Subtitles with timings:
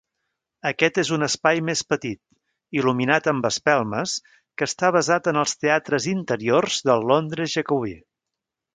[0.67, 2.19] Aquest és un espai més petit,
[2.79, 4.17] il·luminat amb espelmes,
[4.57, 7.97] que està basat en els teatres interiors del Londres jacobí.